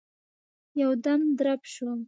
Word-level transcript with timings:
يودم 0.81 1.21
درب 1.37 1.61
شو. 1.73 1.89